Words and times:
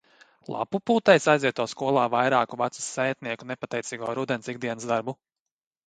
Lapu 0.53 0.79
pūtējs 0.89 1.27
aizvieto 1.33 1.67
skolā 1.75 2.07
vairāku 2.15 2.61
vecu 2.65 2.83
sētnieku 2.87 3.53
nepateicīgo 3.53 4.15
rudens 4.21 4.55
ikdienas 4.59 4.93
darbu. 4.97 5.21